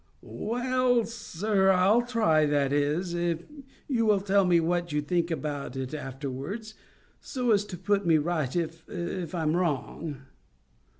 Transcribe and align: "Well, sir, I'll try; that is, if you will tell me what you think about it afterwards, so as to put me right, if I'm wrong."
"Well, 0.23 1.05
sir, 1.05 1.69
I'll 1.69 2.01
try; 2.01 2.47
that 2.47 2.73
is, 2.73 3.13
if 3.13 3.43
you 3.87 4.07
will 4.07 4.19
tell 4.19 4.45
me 4.45 4.59
what 4.59 4.91
you 4.91 4.99
think 4.99 5.29
about 5.29 5.75
it 5.75 5.93
afterwards, 5.93 6.73
so 7.19 7.51
as 7.51 7.65
to 7.65 7.77
put 7.77 8.03
me 8.03 8.17
right, 8.17 8.55
if 8.55 9.35
I'm 9.35 9.55
wrong." 9.55 10.23